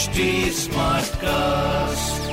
HD 0.00 0.24
Smartcast. 0.56 2.28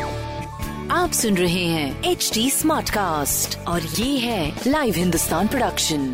आप 0.92 1.12
सुन 1.12 1.38
रहे 1.38 1.64
हैं 1.66 2.04
एच 2.12 2.30
डी 2.34 2.50
स्मार्ट 2.50 2.90
कास्ट 2.90 3.58
और 3.68 3.82
ये 3.82 4.18
है 4.18 4.62
लाइव 4.68 4.94
हिंदुस्तान 4.98 5.48
प्रोडक्शन 5.48 6.06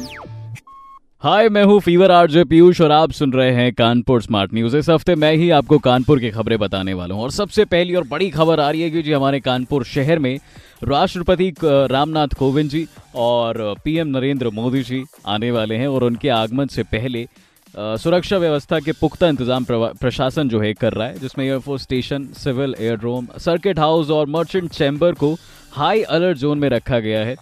हाय 1.24 1.50
मैं 1.50 1.63
हूँ 1.63 1.79
फीवर 1.79 2.12
आरजे 2.12 2.44
पीयूष 2.44 2.81
और 2.81 2.92
आप 2.92 3.12
सुन 3.12 3.34
रहे 3.34 3.52
हैं 3.52 3.74
कानपुर 3.74 4.21
स्मार्ट 4.21 4.53
न्यूज़ 4.53 4.78
इस 4.78 4.89
हफ़्ते 4.89 5.16
मैं 5.16 5.34
ही 5.34 5.49
आपको 5.60 5.78
कानपुर 5.79 6.20
की 6.20 6.29
खबरें 6.29 6.58
बताने 6.60 6.94
वाला 6.94 7.16
हूँ। 7.16 7.24
और 7.24 7.31
सबसे 7.31 7.65
पहली 7.65 7.96
और 7.96 8.08
बड़ी 8.08 8.29
खबर 8.29 8.60
आ 8.60 8.70
रही 8.70 8.81
है 8.81 8.90
कि 8.90 9.01
जी 9.01 9.12
हमारे 9.12 9.40
कानपुर 9.40 9.85
शहर 9.85 10.20
में 10.20 10.38
राष्ट्रपति 10.83 11.54
रामनाथ 11.63 12.35
कोविंद 12.40 12.70
जी 12.70 12.88
और 13.15 13.76
पीएम 13.83 14.17
नरेंद्र 14.17 14.49
मोदी 14.49 14.83
जी 14.83 15.04
आने 15.28 15.51
वाले 15.51 15.76
हैं 15.76 15.88
और 15.88 16.04
उनके 16.04 16.30
आगमन 16.30 16.67
से 16.67 16.84
पहले 16.84 17.27
सुरक्षा 17.76 18.38
व्यवस्था 18.38 18.80
के 18.80 18.91
पुख्ता 18.91 19.27
इंतज़ाम 19.27 19.66
प्रशासन 19.70 20.49
जो 20.49 20.59
है 20.59 20.73
कर 20.73 20.93
रहा 20.93 21.07
है, 21.07 21.20
जिसमें 21.20 21.45
air force 21.45 21.81
station 21.81 22.27
civil 22.38 22.75
aerodrome 22.79 23.27
circuit 23.38 23.79
house 23.79 24.09
और 24.09 24.27
मर्चेंट 24.29 24.70
चैम्बर 24.71 25.13
को 25.13 25.34
हाई 25.71 26.01
अलर्ट 26.03 26.38
जोन 26.38 26.59
में 26.59 26.70
रखा 26.70 26.99
गया 26.99 27.23
है। 27.25 27.35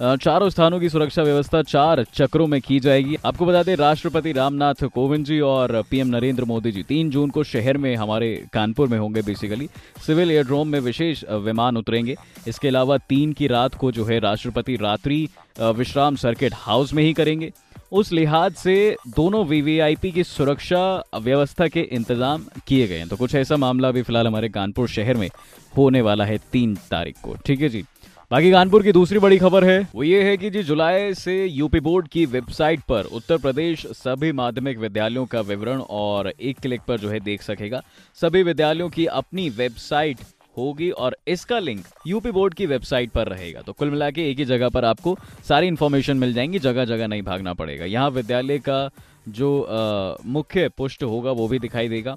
चारों 0.00 0.48
स्थानों 0.50 0.78
की 0.80 0.88
सुरक्षा 0.88 1.22
व्यवस्था 1.22 1.62
चार 1.62 2.02
चक्रों 2.14 2.46
में 2.46 2.60
की 2.60 2.78
जाएगी। 2.80 3.16
आपको 3.24 3.46
बता 3.46 3.62
दें, 3.62 3.74
राष्ट्रपति 3.76 4.32
रामनाथ 4.32 4.84
कोविंद 4.84 5.24
जी 5.26 5.38
और 5.40 5.82
पीएम 5.90 6.06
नरेंद्र 6.06 6.44
मोदी 6.44 6.72
जी 6.72 6.82
तीन 6.82 7.10
जून 7.10 7.30
को 7.30 7.44
शहर 7.44 7.76
में 7.78 7.94
हमारे 7.96 8.30
कानपुर 8.52 8.88
में 8.88 8.98
होंगे 8.98 9.22
बेसिकली 9.22 9.68
सिविल 10.06 10.30
एयरड्रोम 10.30 10.68
में 10.68 10.78
विशेष 10.80 11.24
विमान 11.40 11.76
उतरेंगे। 11.76 12.16
इसके 12.48 12.68
अलावा 12.68 12.96
तीन 12.98 13.32
की 13.32 13.46
रात 13.48 13.74
को 13.74 13.92
जो 13.92 14.04
है 14.04 14.18
राष्ट्रपति 14.20 14.76
रात्रि 14.76 15.26
विश्राम 15.60 16.16
सर्किट 16.16 16.54
हाउस 16.56 16.94
में 16.94 17.02
ही 17.02 17.12
करेंगे। 17.12 17.52
उस 17.92 18.12
लिहाज 18.12 18.54
से 18.54 18.74
दोनों 19.16 19.44
वीवीआईपी 19.46 20.10
की 20.12 20.24
सुरक्षा 20.24 20.82
व्यवस्था 21.16 21.66
के 21.68 21.80
इंतज़ाम 21.92 22.44
किए 22.66 22.86
गए 22.88 22.98
हैं। 22.98 23.08
तो 23.08 23.16
कुछ 23.16 23.34
ऐसा 23.34 23.56
मामला 23.56 23.88
अभी 23.88 24.02
फ़िलहाल 24.02 24.26
हमारे 24.26 24.48
कानपुर 24.48 24.88
शहर 24.88 25.16
में 25.16 25.28
होने 25.76 26.00
वाला 26.00 26.24
है 26.24 26.38
तीन 26.52 26.74
तारीख 26.90 27.20
को। 27.22 27.36
ठीक 27.46 27.60
है 27.60 27.68
जी। 27.68 27.84
बाकी 28.30 28.50
कानपुर 28.50 28.82
की 28.82 28.92
दूसरी 28.92 29.18
बड़ी 29.18 29.38
खबर 29.38 29.64
है, 29.64 29.86
वो 29.94 30.02
ये 30.02 30.22
है 30.22 30.36
कि 30.36 30.50
जी 30.50 30.62
जुलाई 30.62 31.14
से 31.14 31.44
यूपी 31.46 31.80
बोर्ड 31.80 32.08
की 32.08 32.24
वेबसाइट 32.26 32.80
पर 32.80 33.04
उत्तर 33.12 33.38
प्रदेश 33.38 33.86
सभी 33.94 34.32
माध्यमिक 34.32 34.78
विद्यालयों 34.78 35.24
का 35.26 35.40
विवरण 35.42 35.80
और 35.80 36.32
एक 36.40 36.60
क्लिक 36.60 36.80
पर 36.88 37.00
जो 37.00 37.08
है 37.10 37.20
देख 37.20 37.42
सकेगा। 37.42 37.82
सभी 38.18 38.42
विद्यालयों 38.42 38.88
की 38.88 39.06
अपनी 39.06 39.48
वेबसाइट 39.50 40.18
होगी 40.56 40.90
और 40.90 41.16
इसका 41.28 41.58
लिंक 41.58 41.84
यूपी 42.06 42.30
बोर्ड 42.30 42.54
की 42.54 42.66
वेबसाइट 42.66 43.10
पर 43.10 43.28
रहेगा। 43.28 43.60
तो 43.60 43.72
कुल 43.72 43.90
मिला 43.90 44.06
एक 44.08 44.38
ही 44.38 44.44
जगह 44.44 44.68
पर 44.68 44.84
आपको 44.84 45.16
सारी 45.48 45.66
इन्फॉर्मेशन 45.66 46.16
मिल 46.16 46.32
जाएँगी 46.34 46.58
जगह 46.58 46.84
जगह 46.84 47.06
नहीं 47.06 47.22
भागना 47.22 47.54
पड़ेगा। 47.54 47.84
यहाँ 47.84 48.10
विद्यालय 48.10 48.58
का 48.58 48.88
जो 49.28 50.18
मुख्य 50.26 50.68
पुष्ट 50.68 51.02
होगा 51.04 51.30
वो 51.32 51.48
भी 51.48 51.58
दिखाई 51.58 51.88
देगा। 51.88 52.16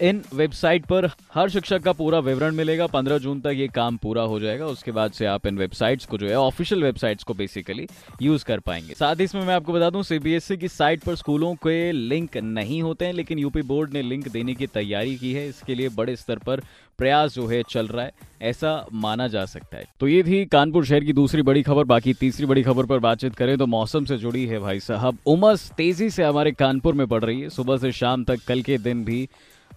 इन 0.00 0.22
वेबसाइट 0.34 0.84
पर 0.86 1.06
हर 1.34 1.48
शिक्षक 1.48 1.82
का 1.82 1.92
पूरा 1.92 2.18
विवरण 2.18 2.54
मिलेगा। 2.54 2.86
पंद्रह 2.86 3.18
जून 3.18 3.40
तक 3.40 3.52
ये 3.54 3.66
काम 3.68 3.96
पूरा 3.96 4.22
हो 4.22 4.40
जाएगा। 4.40 4.66
उसके 4.66 4.92
बाद 4.92 5.12
से 5.12 5.26
आप 5.26 5.46
इन 5.46 5.58
वेबसाइट्स 5.58 6.06
को 6.06 6.18
जो 6.18 6.28
है, 6.28 6.36
ऑफिशियल 6.36 6.82
वेबसाइट्स 6.82 7.24
को 7.24 7.34
बेसिकली 7.34 7.86
यूज़ 8.22 8.44
कर 8.44 8.60
पाएँगे। 8.60 8.94
साथ 8.94 9.16
ही 9.16 9.24
इसमें 9.24 9.44
मैं 9.44 9.54
आपको 9.54 9.72
बता 9.72 9.90
दूँ 9.90 10.02
सीबीएसई 10.02 10.56
की 10.56 10.68
साइट 10.68 11.02
पर 11.02 11.14
स्कूलों 11.14 11.54
के 11.54 11.92
लिंक 11.92 12.36
नहीं 12.36 12.82
होते 12.82 13.06
हैं, 13.06 13.12
लेकिन 13.12 13.38
यूपी 13.38 13.62
बोर्ड 13.62 13.92
ने 13.92 14.02
लिंक 14.02 14.28
देने 14.28 14.54
की 14.54 14.66
तैयारी 14.66 15.16
की 15.16 15.32
है। 15.32 15.48
इसके 15.48 15.74
लिए 15.74 15.88
बड़े 15.88 16.16
स्तर 16.16 16.38
पर 16.38 16.60
प्रयास 16.98 17.34
जो 17.34 17.46
है, 17.46 17.62
चल 17.70 17.86
रहा 17.86 18.04
है। 18.04 18.12
ऐसा 18.42 18.86
माना 18.92 19.26
जा 19.28 19.44
सकता 19.44 19.76
है। 19.76 19.84
तो 20.00 20.08
ये 20.08 20.22
थी 20.22 20.44
कानपुर 20.44 20.84
शहर 20.84 21.04
की 21.04 21.12
दूसरी 21.12 21.42
बड़ी 21.42 21.62
खबर। 21.62 21.84
बाकी 21.84 22.12
तीसरी 22.14 22.46
बड़ी 22.46 22.62
खबर 22.62 22.86
पर 22.86 22.98
बातचीत 22.98 23.34
करें 23.34 23.56
तो 23.58 23.66
मौसम 23.66 24.04
से 24.04 24.16
जुड़ी 24.16 24.46
है 24.46 24.58
भाई 24.58 24.80
साहब। 24.80 25.18
उमस 25.26 25.70
तेज़ी 25.76 26.10
से 26.10 26.24
हमारे 26.24 26.52
कानपुर 26.52 26.94
में 26.94 27.06
पड़ 27.06 27.22
रही 27.24 27.40
है। 27.40 27.48
सुबह 27.50 27.76
से 27.76 27.92
शाम 27.92 28.24
तक 28.24 28.44
कल 28.48 28.62
के 28.62 28.78
दिन 28.78 29.04
भी 29.04 29.28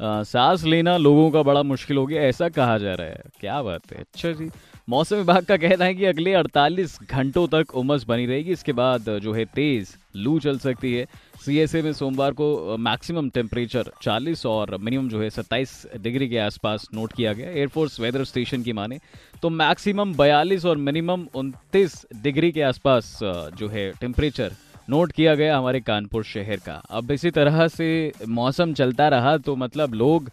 सांस 0.01 0.63
लेना 0.65 0.95
लोगों 0.97 1.29
का 1.31 1.41
बड़ा 1.43 1.61
मुश्किल 1.63 1.97
हो 1.97 2.05
गया, 2.05 2.21
ऐसा 2.23 2.49
कहा 2.49 2.77
जा 2.77 2.93
रहा 2.93 3.07
है। 3.07 3.21
क्या 3.39 3.61
बात 3.61 3.91
है। 3.91 3.97
अच्छा 3.99 4.31
जी। 4.31 4.49
मौसम 4.89 5.15
विभाग 5.15 5.45
का 5.45 5.57
कहना 5.57 5.85
है 5.85 5.93
कि 5.95 6.05
अगले 6.05 6.33
48 6.33 6.97
घंटों 7.03 7.47
तक 7.47 7.75
उमस 7.75 8.03
बनी 8.03 8.25
रहेगी। 8.25 8.51
इसके 8.51 8.73
बाद 8.73 9.09
जो 9.17 9.33
है 9.33 9.45
तेज 9.45 9.95
लू 10.15 10.39
चल 10.39 10.57
सकती 10.59 10.93
है। 10.93 11.05
सीएसए 11.45 11.81
में 11.81 11.91
सोमवार 11.93 12.31
को 12.31 12.77
मैक्सिमम 12.79 13.29
टेम्परेचर 13.29 13.91
40 14.01 14.45
और 14.45 14.75
मिनिमम 14.77 15.09
जो 15.09 15.21
है 15.21 15.29
27 15.29 15.85
डिग्री 15.97 16.29
के 16.29 16.37
आसपास 16.39 16.87
नोट 16.93 17.13
किया 17.13 17.33
गया। 17.33 17.51
एयरफोर्स 17.51 17.99
वेदर 17.99 18.23
स्टेशन 18.23 18.63
की 18.63 18.73
माने 18.73 18.99
तो 19.41 19.49
मैक्सिमम 19.51 20.13
42 20.15 20.65
और 20.65 20.77
मिनिमम 20.79 21.25
29 21.35 22.05
डिग्री 22.23 22.51
के 22.51 22.61
आसपास 22.63 23.17
जो 23.23 23.67
है 23.67 23.91
टेम्परेचर 24.01 24.51
नोट 24.91 25.11
किया 25.11 25.35
गया 25.35 25.57
हमारे 25.57 25.79
कानपुर 25.81 26.23
शहर 26.25 26.57
का। 26.59 26.73
अब 26.91 27.11
इसी 27.11 27.31
तरह 27.31 27.67
से 27.69 27.89
मौसम 28.29 28.73
चलता 28.73 29.07
रहा 29.09 29.35
तो 29.39 29.55
मतलब 29.57 29.93
लोग 29.95 30.29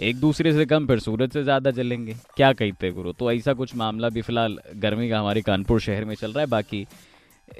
एक 0.00 0.16
दूसरे 0.16 0.52
से 0.52 0.64
कम, 0.66 0.86
फिर 0.86 0.98
सूरज 1.00 1.32
से 1.32 1.42
ज़्यादा 1.42 1.70
जलेंगे। 1.72 2.14
क्या 2.36 2.52
कहते 2.52 2.90
गुरु? 2.90 3.12
तो 3.12 3.30
ऐसा 3.32 3.52
कुछ 3.54 3.74
मामला 3.76 4.08
भी 4.08 4.22
फ़िलहाल 4.22 4.58
गर्मी 4.76 5.08
का 5.10 5.18
हमारे 5.18 5.40
कानपुर 5.42 5.80
शहर 5.80 6.04
में 6.04 6.14
चल 6.14 6.32
रहा 6.32 6.40
है। 6.40 6.46
बाकी 6.48 6.86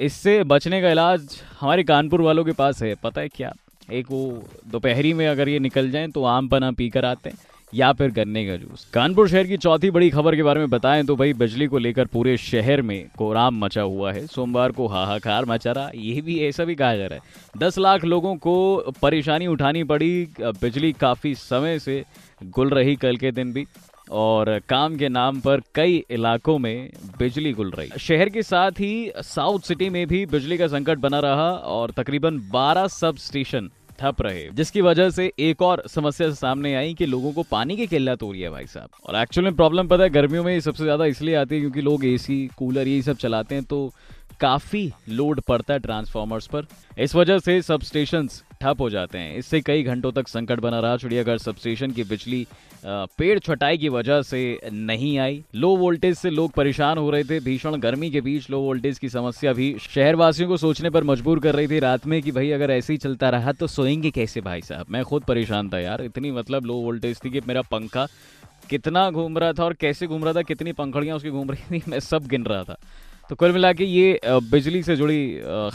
इससे 0.00 0.42
बचने 0.44 0.80
का 0.82 0.90
इलाज 0.90 1.40
हमारे 1.60 1.84
कानपुर 1.84 2.20
वालों 2.20 2.44
के 2.44 2.52
पास 2.54 2.82
है। 2.82 2.94
पता 2.94 3.20
है 3.20 3.28
क्या? 3.28 3.52
एक 3.92 4.10
वो 4.10 4.48
दोपहरी 4.68 5.12
में 5.14 5.26
अगर 5.28 5.48
ये 5.48 5.58
निकल 5.60 5.90
जाएँ 5.90 6.10
तो 6.10 6.24
आम 6.26 6.48
पना 6.48 6.70
पी 6.72 6.88
कर 6.90 7.04
आते 7.04 7.30
हैं। 7.30 7.38
या 7.72 7.92
फिर 7.92 8.10
गन्ने 8.10 8.44
का 8.46 8.56
जूस। 8.56 8.84
कानपुर 8.94 9.28
शहर 9.28 9.46
की 9.46 9.56
चौथी 9.56 9.90
बड़ी 9.90 10.08
खबर 10.10 10.36
के 10.36 10.42
बारे 10.42 10.60
में 10.60 10.70
बताएँ 10.70 11.04
तो 11.04 11.16
भाई, 11.16 11.32
बिजली 11.32 11.66
को 11.66 11.78
लेकर 11.78 12.06
पूरे 12.06 12.36
शहर 12.36 12.82
में 12.82 13.08
कोराम 13.18 13.58
मचा 13.64 13.82
हुआ 13.82 14.12
है। 14.12 14.26
सोमवार 14.26 14.72
को 14.72 14.86
हाहाकार 14.86 15.44
मचा 15.44 15.72
रहा, 15.72 15.90
ये 15.94 16.20
भी 16.20 16.38
ऐसा 16.38 16.64
भी 16.64 16.74
कहा 16.74 16.96
जा 16.96 17.06
रहा 17.06 17.18
है। 17.18 17.58
दस 17.58 17.78
लाख 17.78 18.04
लोगों 18.04 18.34
को 18.36 18.92
परेशानी 19.02 19.46
उठानी 19.46 19.84
पड़ी, 19.84 20.28
बिजली 20.40 20.92
काफ़ी 20.92 21.34
समय 21.34 21.78
से 21.78 22.02
गुल 22.44 22.70
रही 22.70 22.96
कल 22.96 23.16
के 23.16 23.30
दिन 23.32 23.52
भी, 23.52 23.66
और 24.10 24.58
काम 24.68 24.96
के 24.96 25.08
नाम 25.08 25.40
पर 25.40 25.60
कई 25.74 26.02
इलाकों 26.10 26.58
में 26.58 26.90
बिजली 27.18 27.52
गुल 27.52 27.70
रही। 27.70 27.98
शहर 28.00 28.28
के 28.28 28.42
साथ 28.42 28.80
ही 28.80 29.10
साउथ 29.18 29.60
सिटी 29.60 29.88
में 29.90 30.06
भी 30.06 30.24
बिजली 30.26 30.58
का 30.58 30.66
संकट 30.66 30.98
बना 30.98 31.18
रहा, 31.20 31.50
और 31.50 31.90
तकरीबन 31.90 32.38
12 32.50 32.86
सब 32.86 33.16
स्टेशन 33.18 33.70
ठप 33.98 34.22
रहे। 34.22 34.48
जिसकी 34.52 34.80
वजह 34.80 35.10
से 35.10 35.30
एक 35.40 35.62
और 35.62 35.82
समस्या 35.88 36.30
सामने 36.32 36.74
आई 36.74 36.94
कि 36.94 37.06
लोगों 37.06 37.32
को 37.32 37.42
पानी 37.50 37.76
की 37.76 37.86
किल्लत 37.86 38.22
हो 38.22 38.30
रही 38.32 38.40
है 38.40 38.50
भाई 38.50 38.66
साहब। 38.66 38.88
और 39.04 39.16
एक्चुअल 39.16 39.44
में 39.44 39.54
प्रॉब्लम 39.56 39.88
पता 39.88 40.02
है, 40.02 40.10
गर्मियों 40.10 40.44
में 40.44 40.60
सबसे 40.60 40.84
ज़्यादा 40.84 41.04
इसलिए 41.06 41.34
आती 41.34 41.54
है 41.54 41.60
क्योंकि 41.60 41.80
लोग 41.80 42.04
एसी 42.04 42.46
कूलर 42.58 42.88
ये 42.88 43.00
सब 43.02 43.16
चलाते 43.16 43.54
हैं 43.54 43.64
तो 43.64 43.90
काफ़ी 44.40 44.92
लोड 45.08 45.40
पड़ता 45.40 45.74
है 45.74 45.80
ट्रांसफॉर्मर्स 45.80 46.46
पर। 46.46 46.66
इस 46.98 47.14
वजह 47.14 47.38
से 47.38 47.60
सब 47.62 47.80
स्टेशन 47.80 48.28
ठप 48.60 48.76
हो 48.80 48.88
जाते 48.90 49.18
हैं। 49.18 49.36
इससे 49.36 49.60
कई 49.60 49.82
घंटों 49.82 50.12
तक 50.12 50.28
संकट 50.28 50.60
बना 50.60 50.80
रहा। 50.80 50.96
चिड़ियाघर 50.96 51.38
सब 51.38 51.56
स्टेशन 51.56 51.90
की 51.90 52.04
बिजली 52.04 52.46
पेड़ 52.86 53.38
छटाई 53.38 53.78
की 53.78 53.88
वजह 53.88 54.22
से 54.22 54.40
नहीं 54.72 55.18
आई। 55.18 55.42
लो 55.54 55.76
वोल्टेज 55.76 56.16
से 56.16 56.30
लोग 56.30 56.52
परेशान 56.52 56.98
हो 56.98 57.10
रहे 57.10 57.24
थे। 57.24 57.40
भीषण 57.40 57.76
गर्मी 57.76 58.10
के 58.10 58.20
बीच 58.20 58.48
लो 58.50 58.60
वोल्टेज 58.60 58.98
की 58.98 59.08
समस्या 59.08 59.52
भी 59.52 59.74
शहरवासियों 59.80 60.48
को 60.48 60.56
सोचने 60.56 60.90
पर 60.90 61.04
मजबूर 61.04 61.40
कर 61.40 61.54
रही 61.54 61.68
थी। 61.68 61.78
रात 61.78 62.06
में 62.06 62.22
कि 62.22 62.32
भाई, 62.32 62.50
अगर 62.50 62.70
ऐसे 62.70 62.92
ही 62.92 62.96
चलता 62.96 63.30
रहा 63.30 63.52
तो 63.52 63.66
सोएँगे 63.66 64.10
कैसे 64.10 64.40
भाई 64.40 64.62
साहब? 64.62 64.86
मैं 64.90 65.04
खुद 65.04 65.22
परेशान 65.22 65.68
था 65.68 65.80
यार। 65.80 66.02
इतनी 66.02 66.30
मतलब 66.30 66.64
लो 66.64 66.74
वोल्टेज 66.74 67.20
थी 67.24 67.30
कि 67.30 67.40
मेरा 67.48 67.62
पंखा 67.62 68.06
कितना 68.70 69.10
घूम 69.10 69.38
रहा 69.38 69.52
था 69.52 69.64
और 69.64 69.74
कैसे 69.74 70.06
घूम 70.06 70.24
रहा 70.24 70.32
था, 70.32 70.42
कितनी 70.42 70.72
पंखड़ियाँ 70.72 71.16
उसकी 71.16 71.30
घूम 71.30 71.50
रही 71.50 71.78
थी। 71.78 71.82
मैं 71.88 72.00
सब 72.00 72.26
गिन 72.26 72.44
रहा 72.44 72.62
था। 72.64 72.76
तो 73.30 73.34
कुल 73.36 73.52
मिला 73.52 73.72
के 73.72 73.84
ये 73.84 74.20
बिजली 74.24 74.82
से 74.82 74.94
जुड़ी 74.96 75.18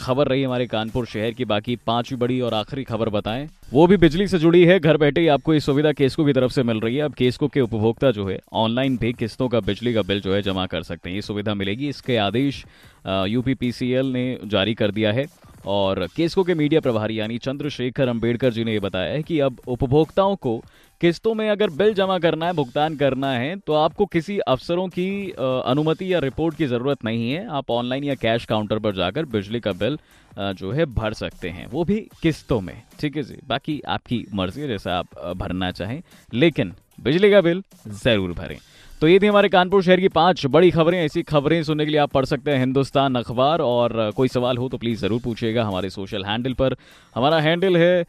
खबर 0.00 0.28
रही 0.28 0.42
हमारे 0.42 0.66
कानपुर 0.66 1.06
शहर 1.06 1.32
की। 1.32 1.44
बाकी 1.44 1.76
पांचवी 1.86 2.16
बड़ी 2.18 2.40
और 2.40 2.54
आखिरी 2.54 2.84
खबर 2.84 3.08
बताएँ, 3.08 3.48
वो 3.72 3.86
भी 3.86 3.96
बिजली 3.96 4.26
से 4.28 4.38
जुड़ी 4.38 4.64
है। 4.64 4.78
घर 4.80 4.96
बैठे 4.96 5.20
ही 5.20 5.28
आपको 5.28 5.54
ये 5.54 5.60
सुविधा 5.60 5.92
केसको 5.92 6.24
की 6.24 6.32
तरफ़ 6.32 6.52
से 6.52 6.62
मिल 6.62 6.80
रही 6.80 6.96
है। 6.96 7.02
अब 7.02 7.14
केसको 7.14 7.48
के 7.48 7.60
उपभोक्ता 7.60 8.10
जो 8.10 8.26
है, 8.28 8.38
ऑनलाइन 8.54 8.96
भी 8.96 9.12
किस्तों 9.12 9.48
का 9.48 9.60
बिजली 9.60 9.94
का 9.94 10.02
बिल 10.02 10.20
जो 10.20 10.34
है 10.34 10.42
जमा 10.42 10.66
कर 10.66 10.82
सकते 10.82 11.08
हैं। 11.08 11.16
ये 11.16 11.22
सुविधा 11.22 11.54
मिलेगी। 11.54 11.88
इसके 11.88 12.16
आदेश 12.18 12.64
यूपीपीसीएल 13.06 14.06
ने 14.06 14.38
जारी 14.46 14.74
कर 14.74 14.90
दिया 14.90 15.12
है। 15.12 15.26
और 15.66 16.06
केसको 16.16 16.42
के 16.44 16.54
मीडिया 16.54 16.80
प्रभारी 16.80 17.18
यानी 17.20 17.38
चंद्रशेखर 17.38 18.08
अंबेडकर 18.08 18.52
जी 18.52 18.64
ने 18.64 18.72
ये 18.72 18.80
बताया 18.80 19.12
है 19.12 19.22
कि 19.22 19.38
अब 19.40 19.60
उपभोक्ताओं 19.68 20.34
को 20.36 20.56
किस्तों 21.00 21.34
में 21.34 21.48
अगर 21.50 21.70
बिल 21.70 21.94
जमा 21.94 22.18
करना 22.18 22.46
है, 22.46 22.52
भुगतान 22.52 22.96
करना 22.96 23.30
है 23.32 23.56
तो 23.56 23.72
आपको 23.74 24.06
किसी 24.06 24.38
अफसरों 24.38 24.86
की 24.88 25.30
अनुमति 25.30 26.12
या 26.12 26.18
रिपोर्ट 26.18 26.56
की 26.56 26.66
ज़रूरत 26.66 27.04
नहीं 27.04 27.30
है। 27.32 27.46
आप 27.50 27.70
ऑनलाइन 27.70 28.04
या 28.04 28.14
कैश 28.16 28.44
काउंटर 28.44 28.78
पर 28.78 28.94
जाकर 28.94 29.24
बिजली 29.26 29.60
का 29.60 29.72
बिल 29.74 29.98
जो 30.38 30.70
है 30.72 30.84
भर 30.86 31.12
सकते 31.14 31.48
हैं। 31.48 31.66
वो 31.66 31.84
भी 31.84 32.00
किस्तों 32.22 32.60
में। 32.60 32.82
ठीक 33.00 33.16
है 33.16 33.22
जी? 33.22 33.36
बाकी 33.48 33.80
आपकी 33.88 34.24
मर्ज़ी 34.34 34.66
जैसा 34.68 34.98
आप 34.98 35.34
भरना 35.36 35.70
चाहें। 35.72 36.00
लेकिन 36.34 36.72
बिजली 37.00 37.30
का 37.30 37.40
बिल 37.40 37.62
ज़रूर 37.88 38.32
भरें। 38.32 38.56
तो 39.00 39.08
ये 39.08 39.18
थी 39.20 39.26
हमारे 39.26 39.48
कानपुर 39.48 39.82
शहर 39.82 40.00
की 40.00 40.08
पाँच 40.08 40.44
बड़ी 40.46 40.70
खबरें। 40.70 40.98
ऐसी 40.98 41.22
खबरें 41.22 41.62
सुनने 41.64 41.84
के 41.84 41.90
लिए 41.90 42.00
आप 42.00 42.12
पढ़ 42.12 42.24
सकते 42.24 42.50
हैं 42.50 42.58
हिंदुस्तान 42.58 43.14
अखबार। 43.16 43.60
और 43.60 44.12
कोई 44.16 44.28
सवाल 44.28 44.56
हो 44.58 44.68
तो 44.68 44.78
प्लीज़ 44.78 45.00
ज़रूर 45.00 45.20
पूछिएगा 45.24 45.64
हमारे 45.64 45.90
सोशल 45.90 46.24
हैंडल 46.24 46.52
पर। 46.54 46.76
हमारा 47.16 47.40
हैंडल 47.40 47.76
है 47.76 48.04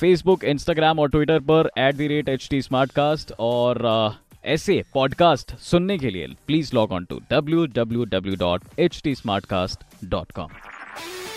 फेसबुक 0.00 0.44
इंस्टाग्राम 0.44 0.98
और 0.98 1.08
ट्विटर 1.10 1.38
पर 1.50 1.70
at 1.78 1.94
the 1.94 2.06
rate 2.08 2.28
H 2.28 2.48
T 2.50 2.60
smart 2.62 2.90
cast 2.92 3.32
और 3.38 3.82
ऐसे 4.44 4.82
पॉडकास्ट 4.94 5.56
सुनने 5.60 5.98
के 5.98 6.10
लिए 6.10 6.26
please 6.46 6.70
log 6.74 6.92
on 6.92 7.04
to 7.04 7.20
W 7.30 7.64
W 7.76 8.04
W 8.04 8.36
dot 8.36 8.62
H 8.78 9.00
T 9.04 9.14
smart 9.14 9.44
cast 9.46 9.84
dot 10.04 10.32
com 10.32 10.50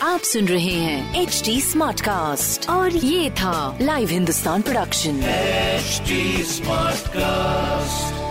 आप 0.02 0.20
सुन 0.32 0.48
रहे 0.48 0.74
हैं 0.74 1.22
एच 1.22 1.42
टी 1.44 1.60
स्मार्ट 1.60 2.00
कास्ट 2.00 2.68
और 2.70 2.96
ये 2.96 3.30
था 3.40 3.78
live 3.82 4.08
Hindustan 4.08 4.62
production 4.62 5.20
HD 5.80 6.20
Smartcast. 6.52 8.27